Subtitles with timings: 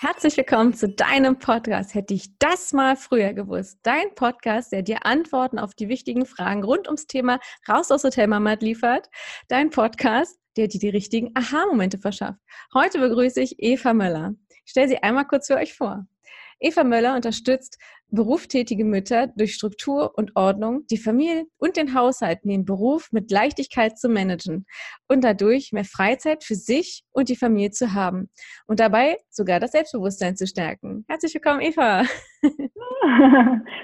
[0.00, 1.92] Herzlich willkommen zu deinem Podcast.
[1.92, 3.80] Hätte ich das mal früher gewusst.
[3.82, 8.52] Dein Podcast, der dir Antworten auf die wichtigen Fragen rund ums Thema Raus aus Hotelmama
[8.60, 9.08] liefert.
[9.48, 12.38] Dein Podcast, der dir die richtigen Aha-Momente verschafft.
[12.72, 14.34] Heute begrüße ich Eva Möller.
[14.64, 16.06] Ich stelle sie einmal kurz für euch vor.
[16.60, 17.78] Eva Möller unterstützt
[18.10, 23.98] berufstätige Mütter durch Struktur und Ordnung, die Familie und den Haushalt neben Beruf mit Leichtigkeit
[23.98, 24.66] zu managen
[25.08, 28.30] und dadurch mehr Freizeit für sich und die Familie zu haben
[28.66, 31.04] und dabei sogar das Selbstbewusstsein zu stärken.
[31.08, 32.02] Herzlich willkommen, Eva.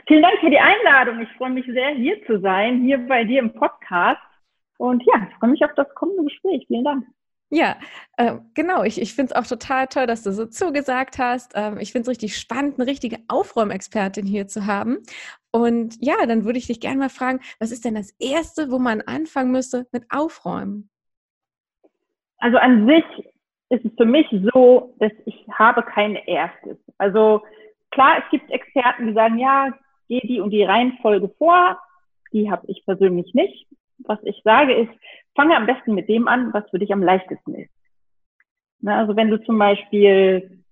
[0.09, 1.20] Vielen Dank für die Einladung.
[1.20, 4.20] Ich freue mich sehr, hier zu sein, hier bei dir im Podcast.
[4.78, 6.64] Und ja, ich freue mich auf das kommende Gespräch.
[6.66, 7.05] Vielen Dank.
[7.54, 7.76] Ja,
[8.16, 8.82] äh, genau.
[8.82, 11.52] Ich, ich finde es auch total toll, dass du so zugesagt hast.
[11.54, 14.98] Ähm, ich finde es richtig spannend, eine richtige Aufräumexpertin hier zu haben.
[15.52, 18.80] Und ja, dann würde ich dich gerne mal fragen, was ist denn das Erste, wo
[18.80, 20.90] man anfangen müsste mit Aufräumen?
[22.38, 23.04] Also an sich
[23.68, 26.77] ist es für mich so, dass ich habe kein erstes.
[26.98, 27.41] Also
[27.92, 29.72] klar, es gibt Experten, die sagen, ja,
[30.08, 31.78] geh die und die Reihenfolge vor.
[32.33, 33.68] Die habe ich persönlich nicht.
[33.98, 34.91] Was ich sage ist,
[35.34, 37.70] fange am besten mit dem an, was für dich am leichtesten ist.
[38.80, 40.64] Na, also wenn du zum Beispiel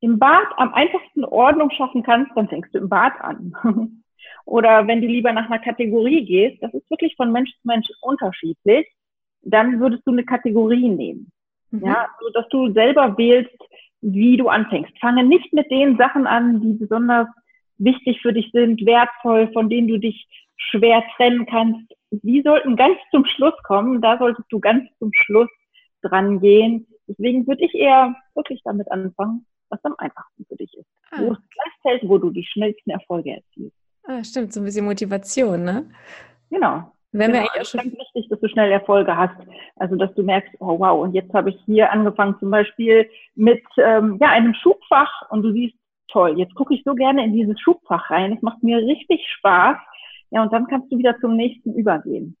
[0.00, 3.54] im Bad am einfachsten Ordnung schaffen kannst, dann fängst du im Bad an.
[4.44, 7.88] Oder wenn du lieber nach einer Kategorie gehst, das ist wirklich von Mensch zu Mensch
[8.00, 8.86] unterschiedlich,
[9.42, 11.30] dann würdest du eine Kategorie nehmen.
[11.70, 11.86] Mhm.
[11.86, 13.56] Ja, so dass du selber wählst,
[14.00, 14.98] wie du anfängst.
[14.98, 17.28] Fange nicht mit den Sachen an, die besonders
[17.78, 20.26] wichtig für dich sind, wertvoll, von denen du dich
[20.56, 21.92] schwer trennen kannst.
[22.10, 24.00] Die sollten ganz zum Schluss kommen.
[24.00, 25.48] Da solltest du ganz zum Schluss
[26.02, 26.86] dran gehen.
[27.06, 30.88] Deswegen würde ich eher wirklich damit anfangen, was am einfachsten für dich ist.
[31.10, 31.18] Ah.
[31.20, 33.76] Wo es gleich fällt, wo du die schnellsten Erfolge erzielst.
[34.04, 35.90] Ah, stimmt, so ein bisschen Motivation, ne?
[36.50, 36.92] Genau.
[37.12, 39.34] Wenn genau, wir es ist ganz wichtig, dass du schnell Erfolge hast.
[39.76, 43.62] Also, dass du merkst, oh wow, und jetzt habe ich hier angefangen zum Beispiel mit
[43.78, 45.74] ähm, ja, einem Schubfach und du siehst,
[46.08, 48.34] toll, jetzt gucke ich so gerne in dieses Schubfach rein.
[48.34, 49.76] Es macht mir richtig Spaß.
[50.30, 52.36] Ja, und dann kannst du wieder zum nächsten übergehen.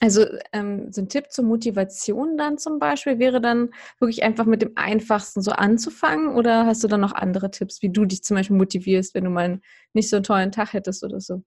[0.00, 3.70] Also ähm, so ein Tipp zur Motivation dann zum Beispiel wäre dann
[4.00, 7.90] wirklich einfach mit dem Einfachsten so anzufangen oder hast du dann noch andere Tipps, wie
[7.90, 9.60] du dich zum Beispiel motivierst, wenn du mal
[9.94, 11.42] nicht so einen tollen Tag hättest oder so?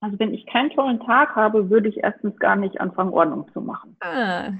[0.00, 3.60] Also wenn ich keinen tollen Tag habe, würde ich erstens gar nicht anfangen, Ordnung zu
[3.60, 3.96] machen.
[4.00, 4.50] Ah.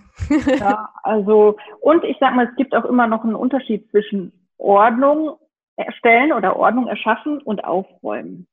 [0.60, 5.38] ja, also, und ich sag mal, es gibt auch immer noch einen Unterschied zwischen Ordnung
[5.76, 8.46] erstellen oder Ordnung erschaffen und aufräumen.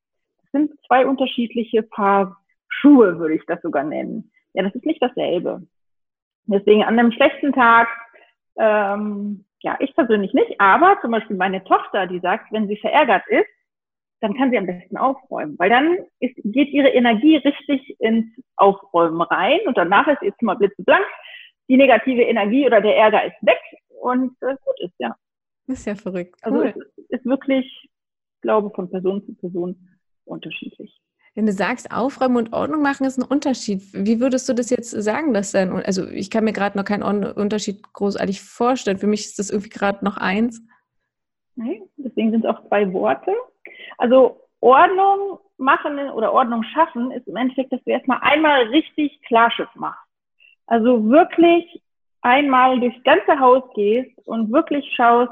[0.58, 2.38] Sind zwei unterschiedliche Paar
[2.68, 4.32] Schuhe, würde ich das sogar nennen.
[4.54, 5.62] Ja, das ist nicht dasselbe.
[6.46, 7.88] Deswegen an einem schlechten Tag,
[8.58, 13.28] ähm, ja, ich persönlich nicht, aber zum Beispiel meine Tochter, die sagt, wenn sie verärgert
[13.28, 13.48] ist,
[14.22, 18.26] dann kann sie am besten aufräumen, weil dann ist, geht ihre Energie richtig ins
[18.56, 21.06] Aufräumen rein und danach ist ihr Zimmer blitzeblank,
[21.70, 23.62] die negative Energie oder der Ärger ist weg
[24.02, 25.16] und äh, gut ist, ja.
[25.68, 26.40] Ist ja verrückt.
[26.42, 26.68] Also cool.
[26.68, 29.97] Also es ist wirklich, ich glaube, von Person zu Person
[30.28, 31.02] unterschiedlich.
[31.36, 34.90] Wenn du sagst, Aufräumen und Ordnung machen ist ein Unterschied, wie würdest du das jetzt
[34.90, 38.98] sagen, dass dann, also ich kann mir gerade noch keinen Unterschied großartig vorstellen.
[38.98, 40.62] Für mich ist das irgendwie gerade noch eins.
[41.56, 43.34] Nee, deswegen sind es auch zwei Worte.
[44.00, 49.70] Also Ordnung machen oder Ordnung schaffen ist im Endeffekt, dass du erstmal einmal richtig Klarschiff
[49.76, 50.02] machst.
[50.66, 51.84] Also wirklich
[52.22, 55.32] einmal durchs ganze Haus gehst und wirklich schaust,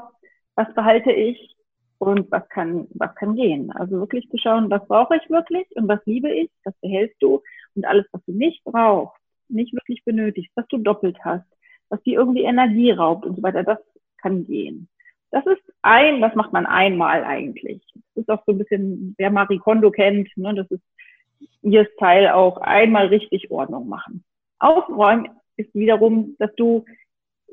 [0.54, 1.55] was behalte ich
[1.98, 3.70] und was kann, was kann gehen.
[3.72, 7.42] Also wirklich zu schauen, was brauche ich wirklich und was liebe ich, was behältst du
[7.74, 11.46] und alles, was du nicht brauchst, nicht wirklich benötigst, was du doppelt hast,
[11.88, 13.78] was dir irgendwie Energie raubt und so weiter, das
[14.18, 14.88] kann gehen.
[15.30, 17.82] Das ist ein, das macht man einmal eigentlich.
[18.14, 20.82] Das ist auch so ein bisschen, wer Marie Kondo kennt, ne, das ist
[21.62, 24.24] ihr Teil auch einmal richtig Ordnung machen.
[24.58, 26.84] Aufräumen ist wiederum, dass du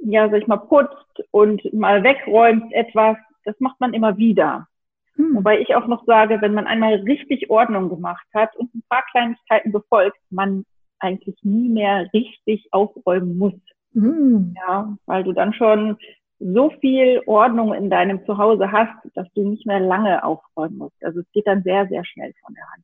[0.03, 4.67] ja, sag ich mal, putzt und mal wegräumt etwas, das macht man immer wieder.
[5.15, 5.35] Hm.
[5.35, 9.03] Wobei ich auch noch sage, wenn man einmal richtig Ordnung gemacht hat und ein paar
[9.11, 10.65] Kleinigkeiten befolgt, man
[10.99, 13.59] eigentlich nie mehr richtig aufräumen muss.
[13.93, 14.55] Hm.
[14.57, 15.97] Ja, weil du dann schon
[16.40, 21.03] so viel Ordnung in deinem Zuhause hast, dass du nicht mehr lange aufräumen musst.
[21.03, 22.84] Also es geht dann sehr, sehr schnell von der Hand.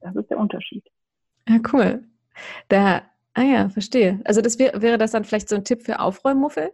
[0.00, 0.84] Das ist der Unterschied.
[1.48, 2.04] Ja, cool.
[2.68, 3.02] Da
[3.38, 4.20] Ah ja, verstehe.
[4.24, 6.72] Also das wär, wäre das dann vielleicht so ein Tipp für Aufräummuffel?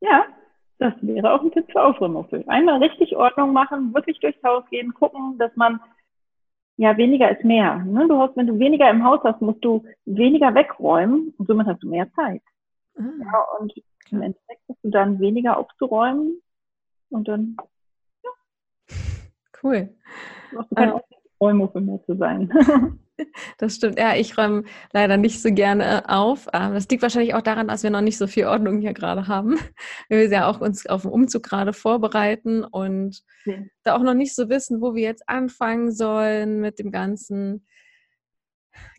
[0.00, 0.24] Ja,
[0.80, 2.42] das wäre auch ein Tipp für Aufräummuffel.
[2.46, 5.78] Einmal richtig Ordnung machen, wirklich durchs Haus gehen, gucken, dass man
[6.78, 7.76] ja weniger ist mehr.
[7.84, 8.08] Ne?
[8.08, 11.82] Du hast, wenn du weniger im Haus hast, musst du weniger wegräumen und somit hast
[11.82, 12.40] du mehr Zeit.
[12.96, 13.74] Ah, ja, und
[14.10, 16.40] im Endeffekt hast du dann weniger aufzuräumen
[17.10, 17.56] und dann
[18.24, 18.96] ja.
[19.62, 19.94] Cool.
[20.50, 21.00] Du hast keine äh,
[21.38, 22.50] Aufräummuffel mehr zu sein.
[23.58, 23.98] Das stimmt.
[23.98, 26.46] Ja, ich räume leider nicht so gerne auf.
[26.52, 29.28] Ähm, das liegt wahrscheinlich auch daran, dass wir noch nicht so viel Ordnung hier gerade
[29.28, 29.58] haben.
[30.08, 33.54] Wir ja auch uns auf den Umzug gerade vorbereiten und ja.
[33.82, 37.66] da auch noch nicht so wissen, wo wir jetzt anfangen sollen mit dem ganzen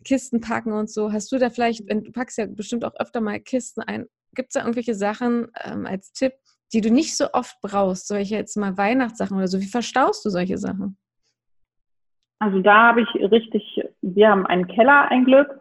[0.04, 1.12] Kisten packen und so.
[1.12, 4.50] Hast du da vielleicht, wenn du packst ja bestimmt auch öfter mal Kisten ein, gibt
[4.50, 6.34] es da irgendwelche Sachen ähm, als Tipp,
[6.72, 8.08] die du nicht so oft brauchst?
[8.08, 9.60] Solche jetzt mal Weihnachtssachen oder so.
[9.60, 10.96] Wie verstaust du solche Sachen?
[12.42, 15.60] Also da habe ich richtig, wir haben einen Keller, ein Glück.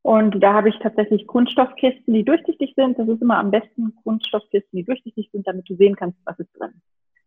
[0.00, 2.98] Und da habe ich tatsächlich Kunststoffkisten, die durchsichtig sind.
[2.98, 6.48] Das ist immer am besten Kunststoffkisten, die durchsichtig sind, damit du sehen kannst, was ist
[6.58, 6.80] drin.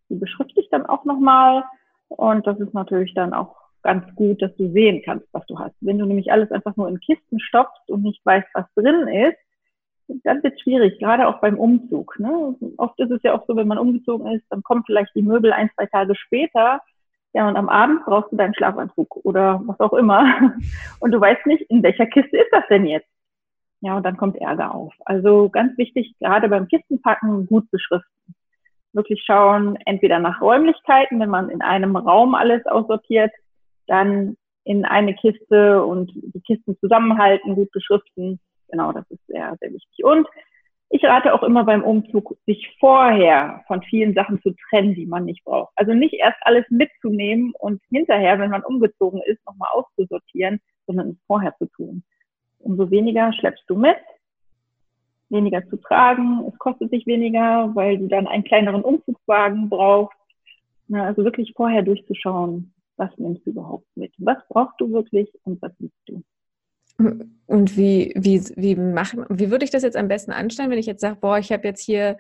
[0.09, 1.65] Die beschrifte ich dann auch nochmal.
[2.07, 5.75] Und das ist natürlich dann auch ganz gut, dass du sehen kannst, was du hast.
[5.81, 9.37] Wenn du nämlich alles einfach nur in Kisten stopfst und nicht weißt, was drin ist,
[10.23, 12.19] dann wird es schwierig, gerade auch beim Umzug.
[12.19, 12.55] Ne?
[12.77, 15.53] Oft ist es ja auch so, wenn man umgezogen ist, dann kommen vielleicht die Möbel
[15.53, 16.81] ein, zwei Tage später
[17.35, 20.53] ja, und am Abend brauchst du deinen Schlafanzug oder was auch immer.
[21.01, 23.09] Und du weißt nicht, in welcher Kiste ist das denn jetzt?
[23.81, 24.93] Ja, und dann kommt Ärger auf.
[25.05, 28.35] Also ganz wichtig, gerade beim Kistenpacken gut beschriften.
[28.93, 33.31] Wirklich schauen, entweder nach Räumlichkeiten, wenn man in einem Raum alles aussortiert,
[33.87, 38.39] dann in eine Kiste und die Kisten zusammenhalten, gut beschriften.
[38.69, 40.05] Genau, das ist sehr, sehr wichtig.
[40.05, 40.25] Und
[40.89, 45.25] ich rate auch immer beim Umzug, sich vorher von vielen Sachen zu trennen, die man
[45.25, 45.73] nicht braucht.
[45.75, 51.17] Also nicht erst alles mitzunehmen und hinterher, wenn man umgezogen ist, nochmal auszusortieren, sondern es
[51.27, 52.03] vorher zu tun.
[52.59, 53.97] Umso weniger schleppst du mit,
[55.29, 60.17] weniger zu tragen, es kostet dich weniger, weil du dann einen kleineren Umzugswagen brauchst.
[60.91, 64.13] also wirklich vorher durchzuschauen, was nimmst du überhaupt mit?
[64.19, 66.23] Was brauchst du wirklich und was liebst du?
[66.97, 70.85] Und wie, wie, wie, machen, wie würde ich das jetzt am besten anstellen, wenn ich
[70.85, 72.17] jetzt sage, boah, ich habe jetzt hier,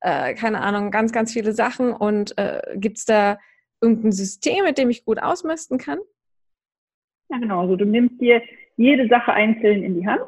[0.00, 3.38] äh, keine Ahnung, ganz, ganz viele Sachen und äh, gibt es da
[3.80, 5.98] irgendein System, mit dem ich gut ausmisten kann?
[7.30, 7.62] Ja, genau.
[7.62, 8.42] Also du nimmst dir
[8.76, 10.26] jede Sache einzeln in die Hand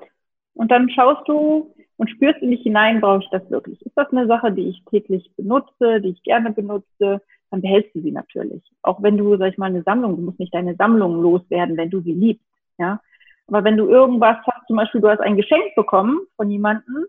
[0.54, 3.84] und dann schaust du und spürst in dich hinein, brauche ich das wirklich?
[3.84, 7.20] Ist das eine Sache, die ich täglich benutze, die ich gerne benutze?
[7.50, 8.62] Dann behältst du sie natürlich.
[8.82, 11.90] Auch wenn du, sag ich mal, eine Sammlung, du musst nicht deine Sammlung loswerden, wenn
[11.90, 12.46] du sie liebst.
[12.78, 13.00] Ja,
[13.48, 17.06] aber wenn du irgendwas hast, zum Beispiel du hast ein Geschenk bekommen von jemandem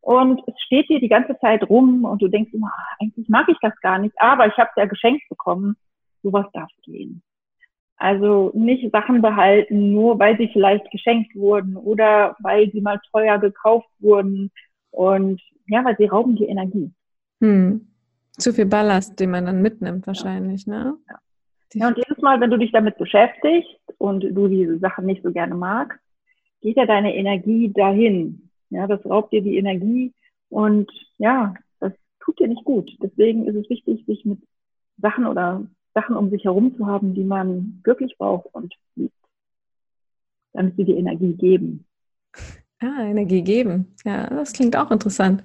[0.00, 3.48] und es steht dir die ganze Zeit rum und du denkst immer, ah, eigentlich mag
[3.48, 5.76] ich das gar nicht, aber ich habe es ja geschenkt bekommen,
[6.22, 7.22] sowas darf gehen.
[7.96, 13.38] Also nicht Sachen behalten, nur weil sie vielleicht geschenkt wurden oder weil sie mal teuer
[13.38, 14.50] gekauft wurden
[14.90, 16.92] und ja, weil sie rauben dir Energie.
[17.40, 17.88] Hm.
[18.32, 20.84] Zu viel Ballast, den man dann mitnimmt wahrscheinlich, ja.
[20.84, 20.96] ne?
[21.08, 21.18] Ja.
[21.74, 25.32] Ja, und jedes Mal, wenn du dich damit beschäftigst und du diese Sachen nicht so
[25.32, 25.98] gerne magst,
[26.60, 28.48] geht ja deine Energie dahin.
[28.70, 30.12] Ja, das raubt dir die Energie
[30.48, 32.90] und ja, das tut dir nicht gut.
[33.02, 34.38] Deswegen ist es wichtig, sich mit
[34.98, 39.14] Sachen oder Sachen um sich herum zu haben, die man wirklich braucht und liebt,
[40.52, 41.84] damit sie die Energie geben.
[42.80, 43.94] Ah, Energie geben.
[44.04, 45.44] Ja, das klingt auch interessant.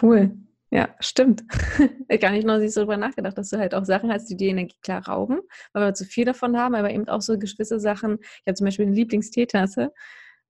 [0.00, 0.30] Cool.
[0.74, 1.44] Ja, stimmt.
[2.20, 4.48] Gar nicht noch nicht so drüber nachgedacht, dass du halt auch Sachen hast, die die
[4.48, 5.38] Energie klar rauben,
[5.72, 8.18] weil wir zu viel davon haben, aber eben auch so gewisse Sachen.
[8.20, 9.92] Ich habe zum Beispiel eine Lieblingsteetasse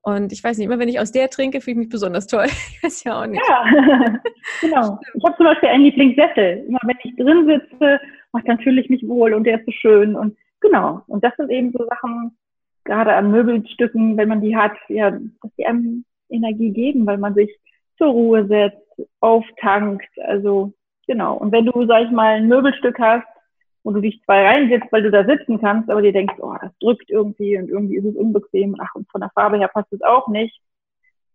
[0.00, 2.46] und ich weiß nicht, immer wenn ich aus der trinke, fühle ich mich besonders toll.
[2.72, 3.42] Ich weiß ja auch nicht.
[3.46, 3.64] Ja,
[4.62, 4.98] genau.
[5.12, 6.64] Ich habe zum Beispiel einen Lieblingssessel.
[6.68, 8.00] Immer wenn ich drin sitze,
[8.46, 11.02] dann fühle ich mich wohl und der ist so schön und genau.
[11.06, 12.34] Und das sind eben so Sachen,
[12.84, 17.34] gerade an Möbelstücken, wenn man die hat, ja, dass die einem Energie geben, weil man
[17.34, 17.54] sich
[17.98, 18.83] zur Ruhe setzt,
[19.20, 20.08] auftankt.
[20.24, 20.72] Also
[21.06, 21.36] genau.
[21.36, 23.26] Und wenn du, sag ich mal, ein Möbelstück hast,
[23.82, 26.72] wo du dich zwei reinsetzt, weil du da sitzen kannst, aber dir denkst, oh, das
[26.80, 30.02] drückt irgendwie und irgendwie ist es unbequem, ach, und von der Farbe her passt es
[30.02, 30.58] auch nicht.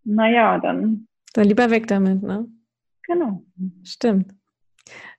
[0.04, 1.08] Naja, dann.
[1.34, 2.48] Dann lieber weg damit, ne?
[3.04, 3.44] Genau.
[3.84, 4.34] Stimmt.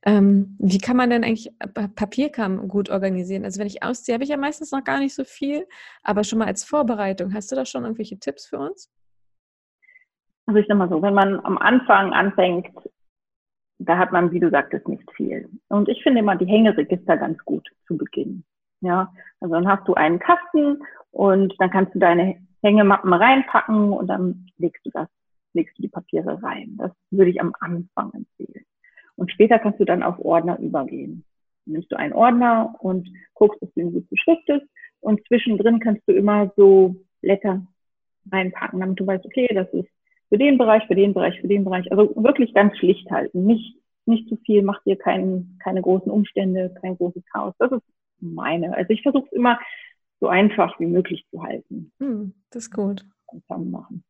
[0.04, 1.52] Ähm, wie kann man denn eigentlich
[1.94, 3.44] Papierkram gut organisieren?
[3.44, 5.66] Also wenn ich ausziehe, habe ich ja meistens noch gar nicht so viel,
[6.02, 7.32] aber schon mal als Vorbereitung.
[7.34, 8.90] Hast du da schon irgendwelche Tipps für uns?
[10.50, 12.66] Also ich sag mal so, wenn man am Anfang anfängt,
[13.78, 15.48] da hat man, wie du sagtest, nicht viel.
[15.68, 18.42] Und ich finde immer die Hängeregister ganz gut zu Beginn.
[18.80, 24.08] Ja, also dann hast du einen Kasten und dann kannst du deine Hängemappen reinpacken und
[24.08, 25.06] dann legst du das,
[25.52, 26.74] legst du die Papiere rein.
[26.78, 28.64] Das würde ich am Anfang empfehlen.
[29.14, 31.24] Und später kannst du dann auf Ordner übergehen.
[31.64, 34.66] Dann nimmst du einen Ordner und guckst, dass du ihn gut beschriftest
[34.98, 37.64] und zwischendrin kannst du immer so Blätter
[38.32, 39.88] reinpacken, damit du weißt, okay, das ist
[40.30, 41.90] für den Bereich, für den Bereich, für den Bereich.
[41.92, 43.44] Also wirklich ganz schlicht halten.
[43.44, 47.52] Nicht, nicht zu viel, macht dir kein, keine großen Umstände, kein großes Chaos.
[47.58, 47.82] Das ist
[48.20, 48.74] meine.
[48.74, 49.58] Also ich versuche es immer
[50.20, 51.92] so einfach wie möglich zu halten.
[51.98, 53.04] Hm, das ist gut.
[53.48, 54.02] Machen.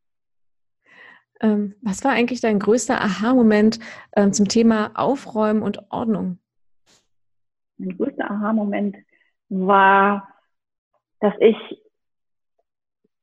[1.42, 3.80] Ähm, was war eigentlich dein größter Aha-Moment
[4.16, 6.38] ähm, zum Thema Aufräumen und Ordnung?
[7.76, 8.96] Mein größter Aha-Moment
[9.50, 10.26] war,
[11.20, 11.56] dass ich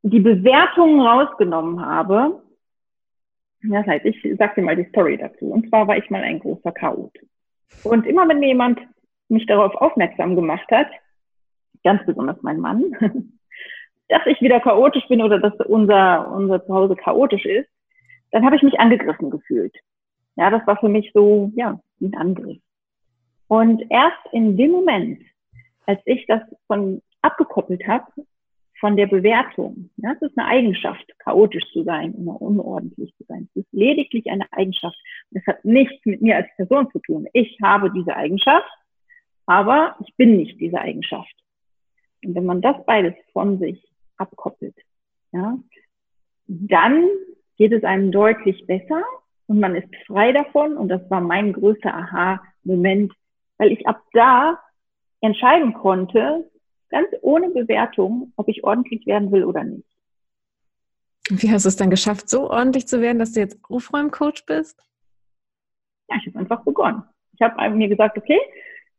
[0.03, 2.43] die Bewertungen rausgenommen habe,
[3.63, 5.47] das heißt, ich sag dir mal die Story dazu.
[5.51, 7.13] Und zwar war ich mal ein großer Chaot.
[7.83, 8.79] Und immer wenn mir jemand
[9.29, 10.87] mich darauf aufmerksam gemacht hat,
[11.83, 12.91] ganz besonders mein Mann,
[14.09, 17.69] dass ich wieder chaotisch bin oder dass unser, unser Zuhause chaotisch ist,
[18.31, 19.75] dann habe ich mich angegriffen gefühlt.
[20.35, 22.59] Ja, das war für mich so, ja, ein Angriff.
[23.47, 25.21] Und erst in dem Moment,
[25.85, 28.05] als ich das von abgekoppelt habe,
[28.79, 29.89] von der Bewertung.
[29.97, 33.49] Ja, es ist eine Eigenschaft, chaotisch zu sein, immer unordentlich zu sein.
[33.53, 34.97] Es ist lediglich eine Eigenschaft.
[35.31, 37.27] Das hat nichts mit mir als Person zu tun.
[37.33, 38.69] Ich habe diese Eigenschaft,
[39.45, 41.33] aber ich bin nicht diese Eigenschaft.
[42.23, 43.83] Und wenn man das beides von sich
[44.15, 44.75] abkoppelt,
[45.33, 45.59] ja,
[46.47, 47.05] dann
[47.57, 49.03] geht es einem deutlich besser
[49.47, 50.77] und man ist frei davon.
[50.77, 53.11] Und das war mein größter Aha-Moment,
[53.57, 54.59] weil ich ab da
[55.19, 56.49] entscheiden konnte,
[56.89, 59.96] ganz ohne Bewertung, ob ich ordentlich werden will oder nicht.
[61.29, 64.79] Wie hast du es dann geschafft, so ordentlich zu werden, dass du jetzt Aufräumcoach bist?
[66.09, 67.03] Ja, ich habe einfach begonnen.
[67.33, 68.39] Ich habe mir gesagt, okay,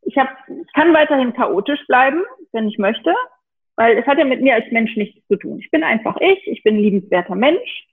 [0.03, 3.13] ich, hab, ich kann weiterhin chaotisch bleiben, wenn ich möchte,
[3.75, 5.59] weil es hat ja mit mir als Mensch nichts zu tun.
[5.59, 7.87] Ich bin einfach ich, ich bin ein liebenswerter Mensch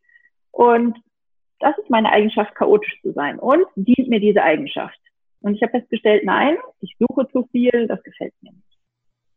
[0.51, 0.99] und
[1.61, 4.99] das ist meine Eigenschaft, chaotisch zu sein und dient mir diese Eigenschaft.
[5.41, 8.79] Und ich habe festgestellt, nein, ich suche zu viel, das gefällt mir nicht.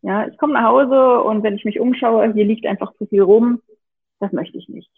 [0.02, 3.22] Ja, ich komme nach Hause und wenn ich mich umschaue, hier liegt einfach zu viel
[3.22, 3.62] rum.
[4.20, 4.92] Das möchte ich nicht.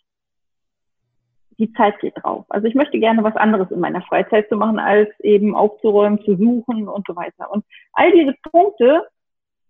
[1.57, 2.45] Die Zeit geht drauf.
[2.49, 6.35] Also ich möchte gerne was anderes in meiner Freizeit zu machen, als eben aufzuräumen, zu
[6.35, 7.51] suchen und so weiter.
[7.51, 7.63] Und
[7.93, 9.07] all diese Punkte,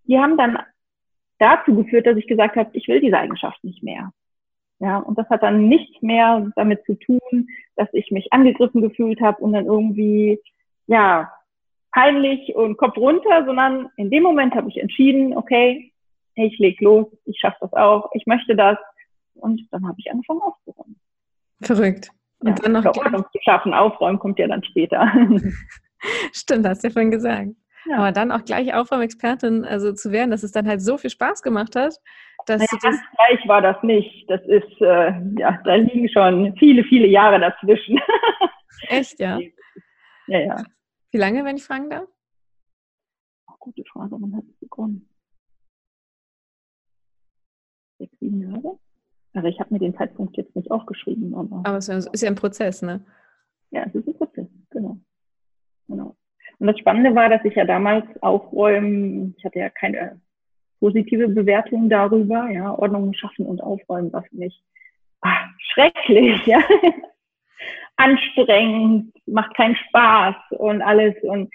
[0.03, 0.59] die haben dann
[1.39, 4.11] dazu geführt, dass ich gesagt habe, ich will diese Eigenschaft nicht mehr.
[4.79, 9.21] Ja, und das hat dann nicht mehr damit zu tun, dass ich mich angegriffen gefühlt
[9.21, 10.39] habe und dann irgendwie,
[10.87, 11.31] ja,
[11.91, 15.91] peinlich und Kopf runter, sondern in dem Moment habe ich entschieden, okay,
[16.35, 18.77] ich leg los, ich schaffe das auch, ich möchte das.
[19.35, 20.99] Und dann habe ich angefangen aufzuräumen.
[21.61, 22.11] Verrückt.
[22.39, 25.11] Und ja, dann noch Ordnung zu schaffen, aufräumen kommt ja dann später.
[26.33, 27.49] Stimmt, hast du ja vorhin gesagt.
[27.85, 27.97] Ja.
[27.97, 31.41] Aber dann auch gleich Aufräumexpertin also zu werden, dass es dann halt so viel Spaß
[31.41, 31.95] gemacht hat,
[32.45, 34.29] dass naja, das ganz gleich war das nicht.
[34.29, 37.99] Das ist, äh, ja, da liegen schon viele, viele Jahre dazwischen.
[38.87, 39.39] Echt, ja?
[40.27, 40.63] Ja, ja.
[41.11, 42.07] Wie lange, wenn ich fragen darf?
[43.59, 45.07] Gute Frage, wann hat es begonnen?
[47.99, 48.79] Sechs, sieben Jahre?
[49.33, 51.33] Also ich habe mir den Zeitpunkt jetzt nicht aufgeschrieben.
[51.33, 53.01] Aber, aber es ist ja ein Prozess, ne?
[53.71, 54.97] Ja, es ist ein Prozess, genau.
[55.87, 56.15] genau.
[56.59, 60.19] Und das Spannende war, dass ich ja damals aufräumen, ich hatte ja keine
[60.79, 64.61] positive Bewertung darüber, ja, Ordnung schaffen und aufräumen war für mich
[65.21, 66.59] ach, schrecklich, ja
[67.95, 71.15] anstrengend, macht keinen Spaß und alles.
[71.23, 71.53] Und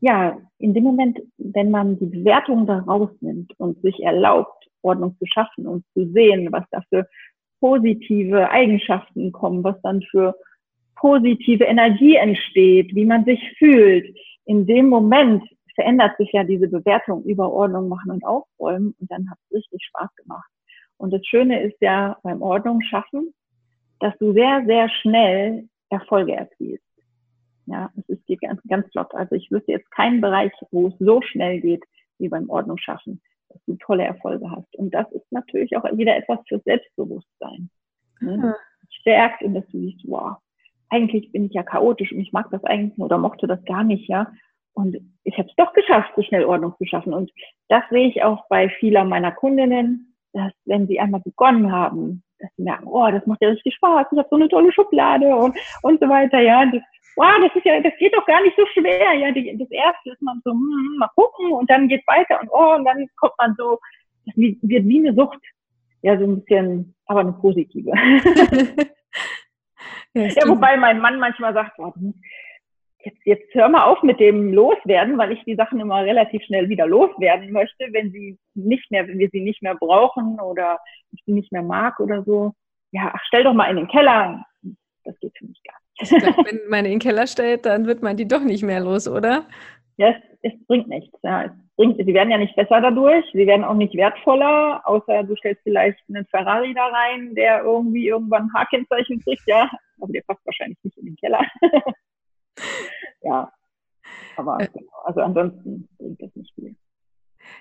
[0.00, 5.26] ja, in dem Moment, wenn man die Bewertung da rausnimmt und sich erlaubt, Ordnung zu
[5.26, 7.06] schaffen und zu sehen, was da für
[7.60, 10.34] positive Eigenschaften kommen, was dann für
[10.96, 15.44] positive Energie entsteht, wie man sich fühlt, in dem Moment
[15.74, 19.84] verändert sich ja diese Bewertung über Ordnung machen und aufräumen und dann hat es richtig
[19.84, 20.50] Spaß gemacht.
[20.96, 23.32] Und das Schöne ist ja beim Ordnung schaffen,
[24.00, 26.84] dass du sehr, sehr schnell Erfolge erzielst.
[27.66, 29.14] Ja, es ist, geht ganz, ganz flott.
[29.14, 31.84] Also ich wüsste jetzt keinen Bereich, wo es so schnell geht
[32.18, 33.20] wie beim Ordnung schaffen,
[33.50, 34.74] dass du tolle Erfolge hast.
[34.76, 37.70] Und das ist natürlich auch wieder etwas für Selbstbewusstsein.
[38.20, 38.36] Ne?
[38.36, 38.54] Mhm.
[39.00, 40.36] Stärkt und dass du siehst, wow,
[40.90, 44.08] eigentlich bin ich ja chaotisch und ich mag das eigentlich oder mochte das gar nicht,
[44.08, 44.32] ja.
[44.72, 47.12] Und ich habe es doch geschafft, so schnell Ordnung zu schaffen.
[47.12, 47.32] Und
[47.68, 52.50] das sehe ich auch bei vielen meiner Kundinnen, dass wenn sie einmal begonnen haben, dass
[52.56, 55.58] sie merken, oh, das macht ja richtig Spaß, ich habe so eine tolle Schublade und,
[55.82, 56.64] und so weiter, ja.
[56.66, 56.82] Das,
[57.18, 59.30] wow, das ist ja, das geht doch gar nicht so schwer, ja.
[59.32, 62.48] Die, das erste ist man so, hm, hm mal gucken und dann geht weiter und
[62.50, 63.78] oh, und dann kommt man so,
[64.26, 65.40] das wird wie eine Sucht.
[66.02, 67.90] Ja, so ein bisschen, aber eine positive.
[70.14, 71.92] ja, ja, wobei mein Mann manchmal sagt, oh,
[73.04, 76.68] jetzt, jetzt hör mal auf mit dem Loswerden, weil ich die Sachen immer relativ schnell
[76.68, 80.78] wieder loswerden möchte, wenn sie nicht mehr, wenn wir sie nicht mehr brauchen oder
[81.10, 82.52] ich sie nicht mehr mag oder so.
[82.92, 84.44] Ja, ach, stell doch mal in den Keller.
[85.04, 85.87] Das geht für mich gar nicht.
[86.00, 88.80] Ich glaub, wenn man in den Keller stellt, dann wird man die doch nicht mehr
[88.80, 89.46] los, oder?
[89.96, 91.18] Ja, es, es bringt nichts.
[91.22, 95.24] Ja, es bringt, sie werden ja nicht besser dadurch, sie werden auch nicht wertvoller, außer
[95.24, 99.68] du stellst vielleicht einen Ferrari da rein, der irgendwie irgendwann ein H-Kennzeichen kriegt, ja.
[100.00, 101.44] Aber der passt wahrscheinlich nicht in den Keller.
[103.22, 103.52] ja.
[104.36, 106.76] Aber äh, genau, also ansonsten bringt das nicht viel.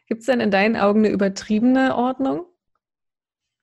[0.07, 2.45] Gibt es denn in deinen Augen eine übertriebene Ordnung?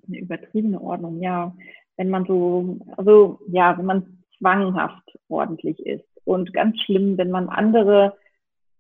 [0.07, 1.55] Eine übertriebene Ordnung, ja.
[1.97, 6.05] Wenn man so, also ja, wenn man zwanghaft ordentlich ist.
[6.25, 8.17] Und ganz schlimm, wenn man andere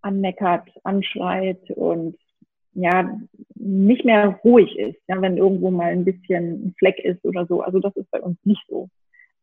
[0.02, 2.16] anmeckert, anschreit und
[2.74, 3.18] ja,
[3.54, 7.62] nicht mehr ruhig ist, ja, wenn irgendwo mal ein bisschen ein Fleck ist oder so.
[7.62, 8.88] Also das ist bei uns nicht so.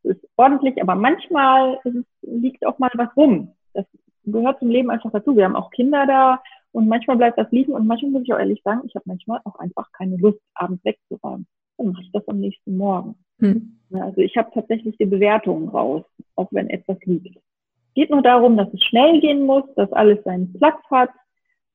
[0.04, 3.54] Es ist ordentlich, aber manchmal es, liegt auch mal was rum.
[3.74, 3.86] Das
[4.26, 5.36] gehört zum Leben einfach dazu.
[5.36, 8.40] Wir haben auch Kinder da und manchmal bleibt das liegen und manchmal muss ich auch
[8.40, 11.48] ehrlich sagen, ich habe manchmal auch einfach keine Lust, abends wegzuräumen.
[11.82, 13.16] Dann mache ich das am nächsten Morgen.
[13.40, 13.80] Hm.
[13.92, 16.04] Also ich habe tatsächlich die Bewertungen raus,
[16.36, 17.36] auch wenn etwas liegt.
[17.36, 21.10] Es geht nur darum, dass es schnell gehen muss, dass alles seinen Platz hat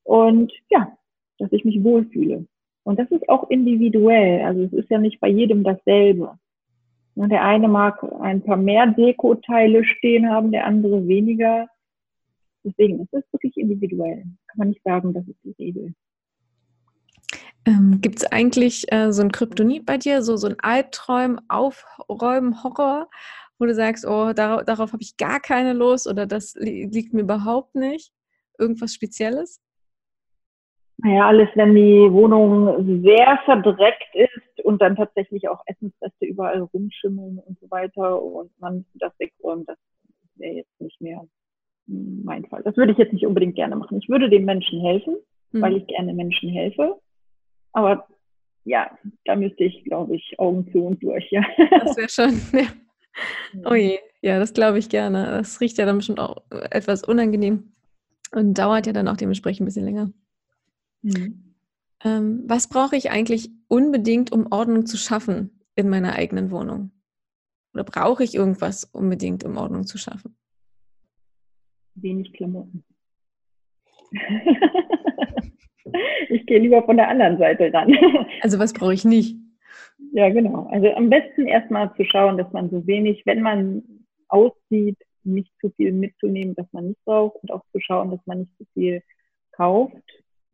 [0.05, 0.97] und ja,
[1.39, 2.47] dass ich mich wohlfühle.
[2.85, 4.45] Und das ist auch individuell.
[4.45, 6.39] Also es ist ja nicht bei jedem dasselbe.
[7.17, 11.67] Der eine mag ein paar mehr Dekoteile stehen haben, der andere weniger.
[12.63, 14.23] Deswegen ist es wirklich individuell.
[14.47, 15.95] Kann man nicht sagen, das ist die Regel.
[17.67, 22.63] Ähm, Gibt es eigentlich äh, so ein Kryptonit bei dir, so, so ein Albträum, Aufräumen,
[22.63, 23.09] Horror,
[23.59, 27.13] wo du sagst, oh, darauf, darauf habe ich gar keine Lust oder das li liegt
[27.13, 28.13] mir überhaupt nicht?
[28.59, 29.61] Irgendwas Spezielles?
[30.99, 37.39] Naja, alles, wenn die Wohnung sehr verdreckt ist und dann tatsächlich auch Essensreste überall rumschimmeln
[37.39, 39.77] und so weiter und man das wegräumt, das
[40.37, 41.27] wäre jetzt nicht mehr
[41.87, 42.63] mein Fall.
[42.63, 43.99] Das würde ich jetzt nicht unbedingt gerne machen.
[43.99, 45.17] Ich würde den Menschen helfen,
[45.53, 45.63] mhm.
[45.63, 46.99] weil ich gerne Menschen helfe.
[47.73, 48.07] Aber
[48.65, 48.91] ja,
[49.25, 51.45] da müsste ich, glaube ich, Augen zu und durch, ja.
[51.71, 52.67] Das wäre schon, ja.
[53.65, 55.27] Oh je, ja, das glaube ich gerne.
[55.27, 57.73] Das riecht ja dann bestimmt auch etwas unangenehm
[58.33, 60.13] und dauert ja dann auch dementsprechend ein bisschen länger.
[61.03, 61.55] Mhm.
[62.05, 66.91] Ähm, was brauche ich eigentlich unbedingt, um Ordnung zu schaffen in meiner eigenen Wohnung?
[67.73, 70.37] Oder brauche ich irgendwas unbedingt, um Ordnung zu schaffen?
[71.95, 72.85] Wenig Klamotten.
[76.29, 77.97] ich gehe lieber von der anderen Seite ran.
[78.43, 79.37] also was brauche ich nicht?
[80.13, 80.69] Ja, genau.
[80.71, 83.83] Also am besten erstmal zu schauen, dass man so wenig, wenn man
[84.29, 88.41] auszieht, nicht zu viel mitzunehmen, dass man nicht braucht und auch zu schauen, dass man
[88.41, 89.03] nicht zu viel
[89.53, 89.97] kauft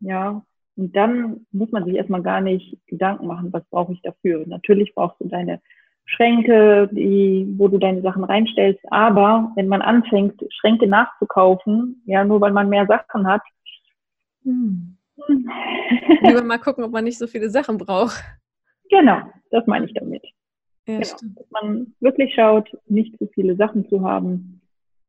[0.03, 0.43] ja.
[0.77, 4.45] Und dann muss man sich erstmal gar nicht Gedanken machen, was brauche ich dafür.
[4.47, 5.61] Natürlich brauchst du deine
[6.05, 8.81] Schränke, die, wo du deine Sachen reinstellst.
[8.91, 13.43] Aber wenn man anfängt, Schränke nachzukaufen, ja, nur weil man mehr Sachen hat,
[14.45, 14.97] hm.
[16.23, 18.23] Lieber mal gucken, ob man nicht so viele Sachen braucht.
[18.91, 19.21] Genau,
[19.51, 20.23] das meine ich damit.
[20.87, 21.35] Ja, genau.
[21.37, 24.61] Dass man wirklich schaut, nicht zu viele Sachen zu haben.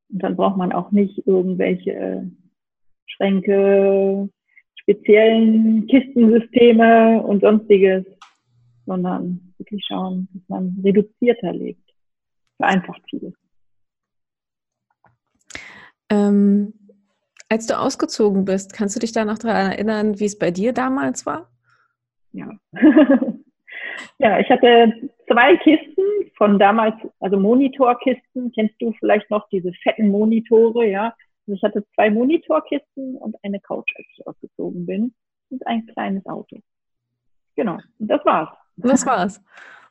[0.09, 2.29] Und dann braucht man auch nicht irgendwelche
[3.07, 4.29] Schränke,
[4.75, 8.05] speziellen Kistensysteme und sonstiges,
[8.85, 11.79] sondern wirklich schauen, dass man reduzierter lebt.
[12.57, 13.33] Vereinfacht vieles.
[16.09, 16.73] Ähm,
[17.53, 20.73] als du ausgezogen bist, kannst du dich da noch daran erinnern, wie es bei dir
[20.73, 21.51] damals war?
[22.31, 22.49] Ja.
[24.17, 24.91] ja, ich hatte
[25.31, 26.03] zwei Kisten
[26.35, 28.51] von damals, also Monitorkisten.
[28.53, 31.13] Kennst du vielleicht noch diese fetten Monitore, ja?
[31.45, 35.13] Also ich hatte zwei Monitorkisten und eine Couch, als ich ausgezogen bin.
[35.51, 36.57] Und ein kleines Auto.
[37.55, 37.77] Genau.
[37.99, 38.49] Und das war's.
[38.77, 39.43] Das war's.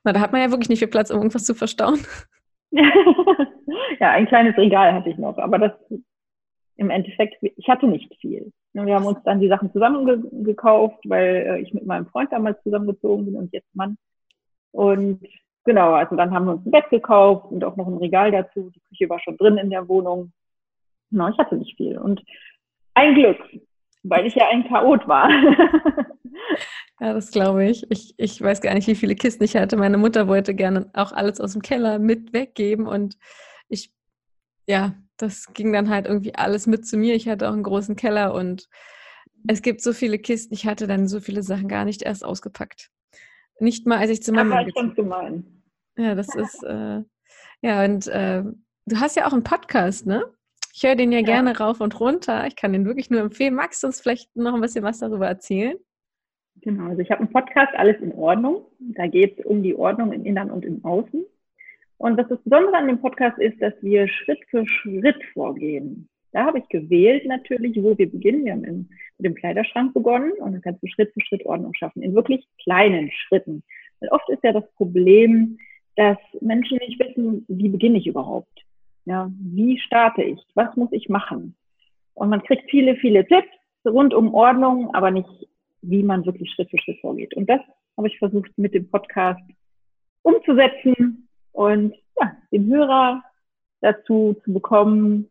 [0.03, 2.01] Na, da hat man ja wirklich nicht viel Platz, um irgendwas zu verstauen.
[2.73, 5.73] ja, ein kleines Regal hatte ich noch, aber das
[6.77, 8.53] im Endeffekt, ich hatte nicht viel.
[8.73, 13.27] Wir haben uns dann die Sachen zusammengekauft, weil äh, ich mit meinem Freund damals zusammengezogen
[13.27, 13.99] bin und jetzt Mann.
[14.71, 15.21] Und
[15.65, 18.71] genau, also dann haben wir uns ein Bett gekauft und auch noch ein Regal dazu.
[18.71, 20.33] Die Küche war schon drin in der Wohnung.
[21.11, 21.99] No, ich hatte nicht viel.
[21.99, 22.23] Und
[22.95, 23.39] ein Glück,
[24.03, 25.29] weil ich ja ein Chaot war.
[27.01, 27.91] ja, das glaube ich.
[27.91, 28.15] ich.
[28.17, 29.77] Ich weiß gar nicht, wie viele Kisten ich hatte.
[29.77, 33.19] Meine Mutter wollte gerne auch alles aus dem Keller mit weggeben und
[33.69, 33.93] ich,
[34.67, 37.15] ja, das ging dann halt irgendwie alles mit zu mir.
[37.15, 38.69] Ich hatte auch einen großen Keller und
[39.47, 40.53] es gibt so viele Kisten.
[40.53, 42.91] Ich hatte dann so viele Sachen gar nicht erst ausgepackt.
[43.61, 45.63] Nicht mal, als ich zu Mama gezogen bin.
[45.97, 47.03] Ja, das ist, äh,
[47.61, 48.43] ja, und äh,
[48.87, 50.25] du hast ja auch einen Podcast, ne?
[50.75, 52.47] Ich höre den ja, ja, gerne rauf und runter.
[52.47, 53.55] Ich kann den wirklich nur empfehlen.
[53.55, 55.77] Magst du uns vielleicht noch ein bisschen was darüber erzählen?
[56.57, 58.67] Genau, also ich habe einen Podcast, alles in Ordnung.
[58.79, 61.25] Da geht es um die Ordnung im Innern und im Außen.
[62.03, 66.09] Und was das Besondere an dem Podcast ist, dass wir Schritt für Schritt vorgehen.
[66.33, 68.45] Da habe ich gewählt natürlich, wo wir beginnen.
[68.45, 68.89] Wir haben
[69.19, 72.45] mit dem Kleiderschrank begonnen und dann kannst du Schritt für Schritt Ordnung schaffen, in wirklich
[72.61, 73.63] kleinen Schritten.
[74.01, 75.59] Weil oft ist ja das Problem,
[75.95, 78.65] dass Menschen nicht wissen, wie beginne ich überhaupt.
[79.05, 80.41] Ja, wie starte ich?
[80.57, 81.55] Was muss ich machen?
[82.15, 83.47] Und man kriegt viele, viele Tipps
[83.87, 85.49] rund um Ordnung, aber nicht,
[85.83, 87.33] wie man wirklich Schritt für Schritt vorgeht.
[87.35, 87.61] Und das
[87.97, 89.41] habe ich versucht mit dem Podcast
[90.23, 93.23] umzusetzen und ja, den Hörer
[93.81, 95.31] dazu zu bekommen,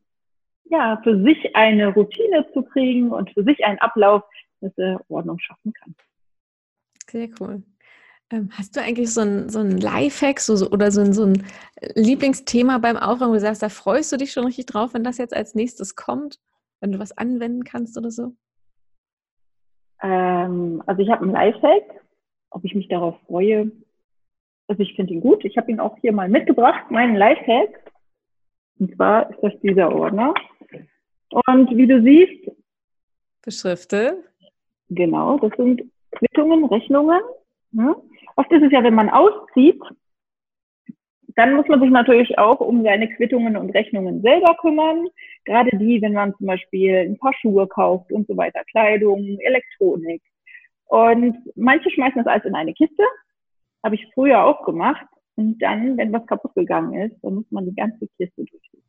[0.65, 4.23] ja, für sich eine Routine zu kriegen und für sich einen Ablauf,
[4.61, 5.95] dass er Ordnung schaffen kann.
[7.09, 7.61] Sehr cool.
[8.31, 11.25] Ähm, hast du eigentlich so ein, so ein Lifehack so, so, oder so ein, so
[11.25, 11.43] ein
[11.95, 15.17] Lieblingsthema beim Aufräumen, wo du sagst, da freust du dich schon richtig drauf, wenn das
[15.17, 16.39] jetzt als nächstes kommt,
[16.79, 18.33] wenn du was anwenden kannst oder so?
[20.01, 22.05] Ähm, also ich habe einen Lifehack,
[22.49, 23.71] ob ich mich darauf freue.
[24.71, 25.43] Also ich finde ihn gut.
[25.43, 27.91] Ich habe ihn auch hier mal mitgebracht, meinen Lifehack.
[28.79, 30.33] Und zwar ist das dieser Ordner.
[31.29, 32.49] Und wie du siehst,
[33.41, 34.23] Beschrifte.
[34.87, 35.81] Genau, das sind
[36.11, 37.19] Quittungen, Rechnungen.
[37.73, 37.93] Ne?
[38.37, 39.81] Oft ist es ja, wenn man auszieht,
[41.35, 45.05] dann muss man sich natürlich auch um seine Quittungen und Rechnungen selber kümmern.
[45.43, 50.21] Gerade die, wenn man zum Beispiel ein paar Schuhe kauft und so weiter, Kleidung, Elektronik.
[50.85, 53.03] Und manche schmeißen das alles in eine Kiste.
[53.83, 55.05] Habe ich früher auch gemacht.
[55.35, 58.83] Und dann, wenn was kaputt gegangen ist, dann muss man die ganze Kiste durchsuchen.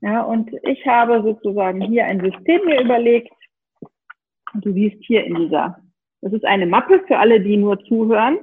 [0.00, 3.32] Ja, und ich habe sozusagen hier ein System mir überlegt.
[4.54, 5.78] Und du siehst hier in dieser,
[6.20, 8.38] das ist eine Mappe für alle, die nur zuhören.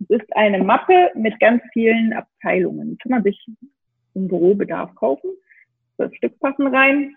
[0.00, 2.90] Es ist eine Mappe mit ganz vielen Abteilungen.
[2.90, 3.46] Die kann man sich
[4.14, 5.30] im Bürobedarf kaufen.
[5.96, 7.14] Zwölf Stück passen rein.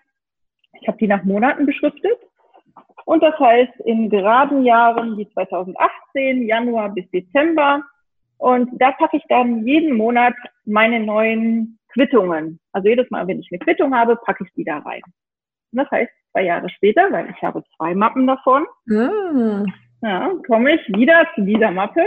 [0.80, 2.18] Ich habe die nach Monaten beschriftet.
[3.04, 7.82] Und das heißt, in geraden Jahren wie 2018, Januar bis Dezember.
[8.38, 12.58] Und da packe ich dann jeden Monat meine neuen Quittungen.
[12.72, 15.02] Also jedes Mal, wenn ich eine Quittung habe, packe ich die da rein.
[15.72, 19.64] Und das heißt, zwei Jahre später, weil ich habe zwei Mappen davon, ah.
[20.02, 22.04] ja, komme ich wieder zu dieser Mappe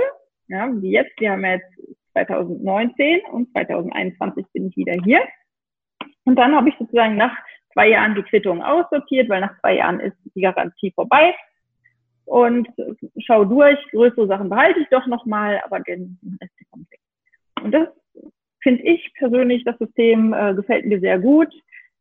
[0.47, 1.65] ja, wie jetzt, wir haben jetzt
[2.13, 5.21] 2019 und 2021 bin ich wieder hier.
[6.25, 7.35] Und dann habe ich sozusagen nach
[7.77, 11.35] zwei Jahren die Quittung aussortiert, weil nach zwei Jahren ist die Garantie vorbei.
[12.25, 12.67] Und
[13.19, 16.99] schau durch, größere Sachen behalte ich doch nochmal, aber den Rest kommt weg.
[17.61, 17.87] Und das
[18.63, 21.53] finde ich persönlich, das System äh, gefällt mir sehr gut.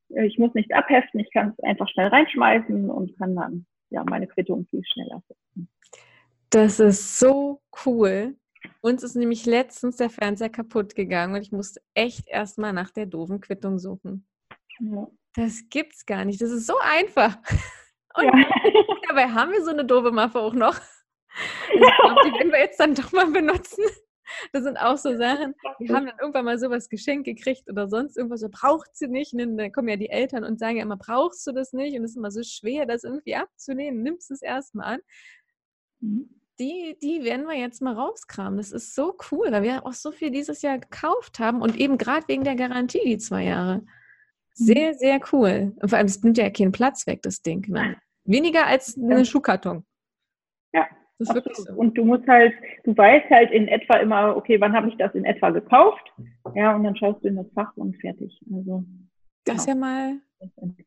[0.09, 4.27] Ich muss nichts abheften, ich kann es einfach schnell reinschmeißen und kann dann ja meine
[4.27, 5.69] Quittung viel schneller setzen.
[6.51, 8.35] Das ist so cool.
[8.81, 13.07] Uns ist nämlich letztens der Fernseher kaputt gegangen und ich musste echt erstmal nach der
[13.07, 14.27] doofen Quittung suchen.
[14.81, 15.07] Ja.
[15.37, 16.41] Das gibt's gar nicht.
[16.41, 17.37] Das ist so einfach.
[18.15, 18.45] Und ja.
[19.09, 20.81] dabei haben wir so eine doofe Mappe auch noch.
[21.73, 23.85] Ich glaube, die werden wir jetzt dann doch mal benutzen.
[24.53, 28.17] Das sind auch so Sachen, wir haben dann irgendwann mal sowas geschenkt gekriegt oder sonst
[28.17, 29.33] irgendwas, so braucht sie nicht.
[29.35, 31.97] Und dann kommen ja die Eltern und sagen ja immer, brauchst du das nicht?
[31.97, 34.03] Und es ist immer so schwer, das irgendwie abzulehnen.
[34.03, 35.01] Nimmst es erstmal an.
[36.01, 38.57] Mhm die, die werden wir jetzt mal rauskramen.
[38.57, 41.99] Das ist so cool, weil wir auch so viel dieses Jahr gekauft haben und eben
[41.99, 43.83] gerade wegen der Garantie die zwei Jahre.
[44.59, 44.65] Mhm.
[44.65, 45.73] Sehr, sehr cool.
[45.81, 47.67] Und vor allem, es nimmt ja keinen Platz weg, das Ding.
[47.69, 47.97] Ne?
[48.25, 49.85] Weniger als ein Schuhkarton.
[50.73, 50.87] Ja.
[51.19, 51.73] Das ist wirklich so.
[51.73, 52.53] Und du musst halt,
[52.85, 56.13] du weißt halt in etwa immer, okay, wann habe ich das in etwa gekauft?
[56.55, 58.39] Ja, und dann schaust du in das Fach und fertig.
[58.53, 58.85] Also,
[59.45, 59.87] das ist ja genau.
[59.87, 60.21] mal,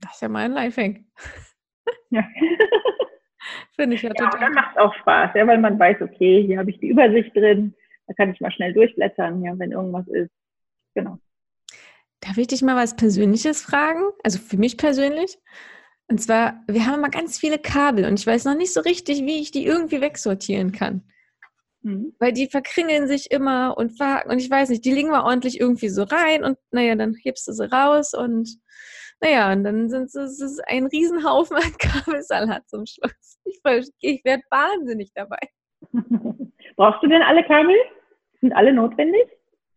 [0.01, 1.01] das ist ja mal ein Lifehack.
[2.11, 2.23] Ja.
[3.75, 4.39] Finde ich ja, ja total.
[4.39, 7.35] dann macht es auch Spaß, ja, weil man weiß, okay, hier habe ich die Übersicht
[7.35, 7.73] drin,
[8.07, 10.31] da kann ich mal schnell durchblättern, ja, wenn irgendwas ist.
[10.93, 11.17] Genau.
[12.21, 14.03] Darf ich dich mal was Persönliches fragen?
[14.23, 15.37] Also für mich persönlich.
[16.07, 19.21] Und zwar, wir haben mal ganz viele Kabel und ich weiß noch nicht so richtig,
[19.25, 21.03] wie ich die irgendwie wegsortieren kann.
[21.81, 22.15] Mhm.
[22.19, 23.93] Weil die verkringeln sich immer und,
[24.25, 27.47] und ich weiß nicht, die liegen mal ordentlich irgendwie so rein und naja, dann hebst
[27.47, 28.59] du sie raus und
[29.21, 33.37] naja, und dann sind es, es ein Riesenhaufen an Kabelsalat zum Schluss.
[33.43, 33.59] Ich,
[33.99, 35.39] ich werde wahnsinnig dabei.
[36.75, 37.75] Brauchst du denn alle Kabel?
[38.41, 39.27] Sind alle notwendig?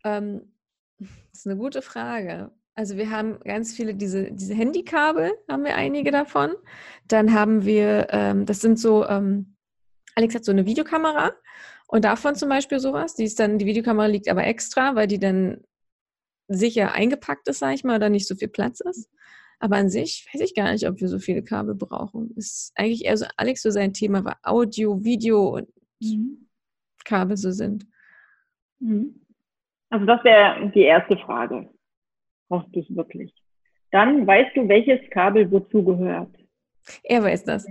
[0.05, 0.52] Ähm,
[0.99, 2.51] das ist eine gute Frage.
[2.75, 6.53] Also wir haben ganz viele, diese, diese Handykabel, haben wir einige davon.
[7.07, 9.55] Dann haben wir, ähm, das sind so, ähm,
[10.15, 11.33] Alex hat so eine Videokamera
[11.87, 13.15] und davon zum Beispiel sowas.
[13.15, 15.63] Die ist dann, die Videokamera liegt aber extra, weil die dann
[16.47, 19.09] sicher eingepackt ist, sage ich mal, oder nicht so viel Platz ist.
[19.59, 22.31] Aber an sich weiß ich gar nicht, ob wir so viele Kabel brauchen.
[22.35, 25.69] Ist eigentlich eher so Alex so sein Thema, weil Audio, Video und
[26.01, 26.49] mhm.
[27.05, 27.87] Kabel so sind.
[28.79, 29.22] Mhm.
[29.93, 31.69] Also das wäre die erste Frage.
[32.49, 33.31] Brauchst du es wirklich?
[33.91, 36.31] Dann weißt du, welches Kabel wozu gehört.
[37.03, 37.67] Er weiß das.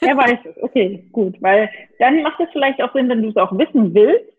[0.00, 1.36] Er weiß es, okay, gut.
[1.42, 1.68] Weil
[1.98, 4.32] dann macht es vielleicht auch Sinn, wenn du es auch wissen willst,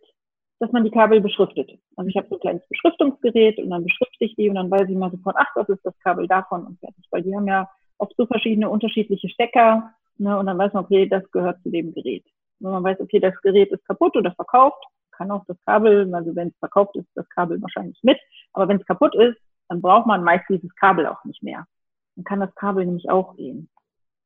[0.57, 1.69] dass man die Kabel beschriftet.
[1.95, 4.89] Also ich habe so ein kleines Beschriftungsgerät und dann beschrifte ich die und dann weiß
[4.89, 7.05] ich mal sofort, ach, das ist das Kabel davon und fertig.
[7.11, 11.05] Weil die haben ja oft so verschiedene unterschiedliche Stecker ne, und dann weiß man, okay,
[11.07, 12.25] das gehört zu dem Gerät.
[12.59, 14.83] Wenn man weiß, okay, das Gerät ist kaputt oder verkauft,
[15.21, 18.17] kann auch das Kabel, also wenn es verkauft ist, das Kabel wahrscheinlich mit.
[18.53, 19.37] Aber wenn es kaputt ist,
[19.69, 21.67] dann braucht man meist dieses Kabel auch nicht mehr.
[22.15, 23.69] Dann kann das Kabel nämlich auch gehen.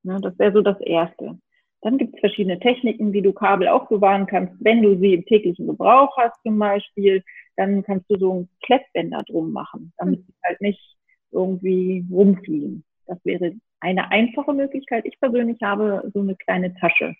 [0.03, 1.37] Ne, das wäre so das Erste.
[1.81, 4.53] Dann gibt es verschiedene Techniken, wie du Kabel aufbewahren kannst.
[4.59, 7.21] Wenn du sie im täglichen Gebrauch hast zum Beispiel,
[7.57, 10.95] dann kannst du so ein Klettbänder drum machen, damit sie halt nicht
[11.31, 12.85] irgendwie rumfliegen.
[13.05, 15.05] Das wäre eine einfache Möglichkeit.
[15.05, 17.15] Ich persönlich habe so eine kleine Tasche.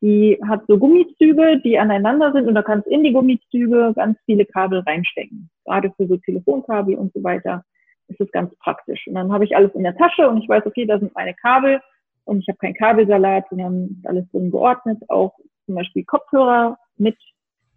[0.00, 4.44] Die hat so Gummizüge, die aneinander sind und da kannst in die Gummizüge ganz viele
[4.46, 5.50] Kabel reinstecken.
[5.64, 7.64] Gerade für so Telefonkabel und so weiter
[8.06, 9.06] ist es ganz praktisch.
[9.06, 11.34] Und dann habe ich alles in der Tasche und ich weiß, okay, da sind meine
[11.34, 11.80] Kabel
[12.24, 15.34] und ich habe keinen Kabelsalat, sondern alles drin geordnet, auch
[15.66, 17.16] zum Beispiel Kopfhörer mit,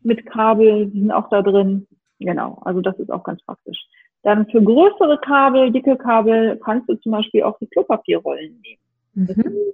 [0.04, 1.88] mit Kabel, die sind auch da drin.
[2.20, 3.80] Genau, also das ist auch ganz praktisch.
[4.24, 8.82] Dann für größere Kabel, dicke Kabel, kannst du zum Beispiel auch die Klopapierrollen nehmen.
[9.14, 9.74] Mhm.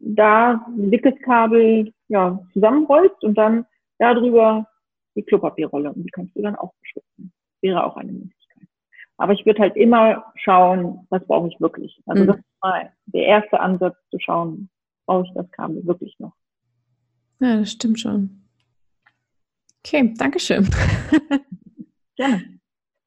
[0.00, 3.66] Da ein dickes Kabel ja, zusammenrollst und dann
[3.98, 4.66] darüber
[5.14, 7.32] die Klopapierrolle und die kannst du dann auch beschriften.
[7.60, 8.68] Wäre auch eine Möglichkeit.
[9.16, 12.00] Aber ich würde halt immer schauen, was brauche ich wirklich.
[12.06, 12.26] Also mhm.
[12.28, 14.70] das ist mal der erste Ansatz zu schauen,
[15.06, 16.32] brauche ich das Kabel wirklich noch.
[17.40, 18.42] Ja, das stimmt schon.
[19.84, 20.68] Okay, Dankeschön.
[22.16, 22.58] Gerne.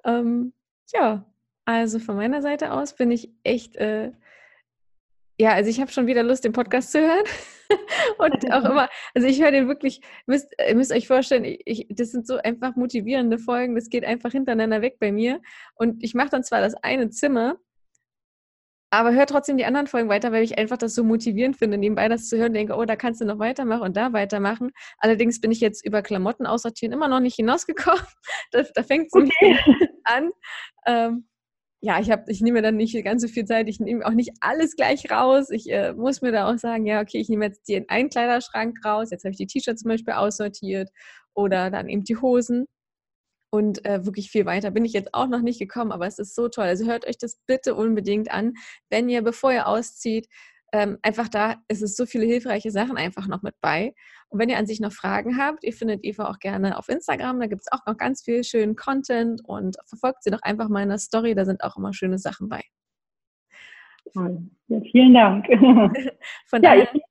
[0.05, 0.53] ähm,
[0.93, 1.25] ja,
[1.65, 4.11] also von meiner Seite aus bin ich echt, äh,
[5.41, 7.25] ja, also ich habe schon wieder Lust, den Podcast zu hören.
[8.19, 12.11] und auch immer, also ich höre den wirklich, müsst, ihr müsst euch vorstellen, ich, das
[12.11, 15.41] sind so einfach motivierende Folgen, das geht einfach hintereinander weg bei mir.
[15.73, 17.57] Und ich mache dann zwar das eine Zimmer,
[18.91, 22.07] aber höre trotzdem die anderen Folgen weiter, weil ich einfach das so motivierend finde, nebenbei
[22.07, 24.69] das zu hören, denke, oh, da kannst du noch weitermachen und da weitermachen.
[24.99, 28.05] Allerdings bin ich jetzt über Klamotten aussortieren immer noch nicht hinausgekommen.
[28.51, 29.57] da, da fängt es okay.
[30.03, 30.29] an.
[30.85, 31.30] Ähm,
[31.81, 34.75] ja, ich ich nehme dann nicht ganz so viel Zeit, ich nehme auch nicht alles
[34.75, 35.49] gleich raus.
[35.49, 38.77] Ich äh, muss mir da auch sagen, ja, okay, ich nehme jetzt den einen Kleiderschrank
[38.85, 40.89] raus, jetzt habe ich die T-Shirts zum Beispiel aussortiert
[41.33, 42.67] oder dann eben die Hosen.
[43.53, 46.35] Und äh, wirklich viel weiter bin ich jetzt auch noch nicht gekommen, aber es ist
[46.35, 46.65] so toll.
[46.65, 48.53] Also hört euch das bitte unbedingt an,
[48.89, 50.27] wenn ihr, bevor ihr auszieht,
[50.73, 53.93] ähm, einfach da ist es so viele hilfreiche Sachen einfach noch mit bei.
[54.29, 57.41] Und wenn ihr an sich noch Fragen habt, ihr findet Eva auch gerne auf Instagram,
[57.41, 60.83] da gibt es auch noch ganz viel schönen Content und verfolgt sie doch einfach mal
[60.83, 62.61] in der Story, da sind auch immer schöne Sachen bei.
[64.15, 64.29] Ja,
[64.91, 65.45] vielen Dank.
[66.47, 67.01] Von ja, ich bin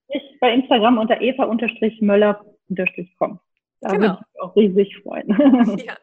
[0.40, 3.38] bei Instagram unter eva-möller-com.
[3.82, 4.00] Da genau.
[4.00, 5.28] würde ich mich auch riesig freuen.
[5.86, 5.96] Ja,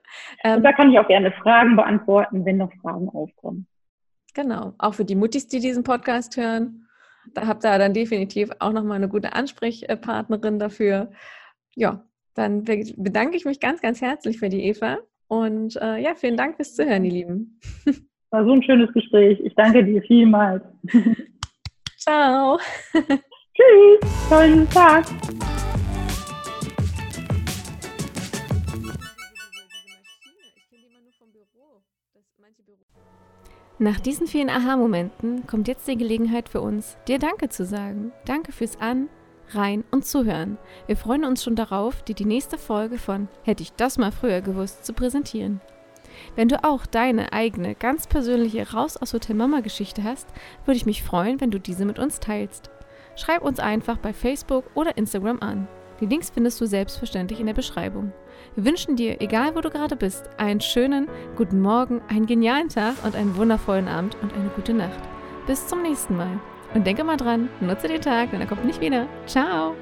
[0.43, 3.65] ähm, und da kann ich auch gerne Fragen beantworten, wenn noch Fragen aufkommen.
[4.33, 6.86] Genau, auch für die Muttis, die diesen Podcast hören
[7.33, 11.11] da habt ihr dann definitiv auch nochmal eine gute Ansprechpartnerin dafür.
[11.75, 14.99] Ja, dann bedanke ich mich ganz, ganz herzlich für die Eva.
[15.27, 17.59] Und äh, ja, vielen Dank fürs Zuhören, ihr Lieben.
[18.29, 19.39] War so ein schönes Gespräch.
[19.43, 20.63] Ich danke dir vielmals.
[21.97, 22.59] Ciao.
[22.93, 24.29] Tschüss.
[24.29, 25.05] Tollen Tag.
[33.79, 38.11] Nach diesen vielen Aha-Momenten kommt jetzt die Gelegenheit für uns, dir Danke zu sagen.
[38.25, 39.07] Danke fürs An,
[39.49, 40.57] Rein und Zuhören.
[40.87, 44.41] Wir freuen uns schon darauf, dir die nächste Folge von Hätte ich das mal früher
[44.41, 45.61] gewusst zu präsentieren.
[46.35, 50.27] Wenn du auch deine eigene, ganz persönliche Raus aus Hotel Mama Geschichte hast,
[50.65, 52.71] würde ich mich freuen, wenn du diese mit uns teilst.
[53.15, 55.67] Schreib uns einfach bei Facebook oder Instagram an.
[55.99, 58.11] Die Links findest du selbstverständlich in der Beschreibung.
[58.57, 62.95] Wir wünschen dir, egal wo du gerade bist, einen schönen guten Morgen, einen genialen Tag
[63.03, 64.99] und einen wundervollen Abend und eine gute Nacht.
[65.45, 66.39] Bis zum nächsten Mal.
[66.73, 69.05] Und denke mal dran, nutze den Tag, denn er kommt nicht wieder.
[69.27, 69.75] Ciao!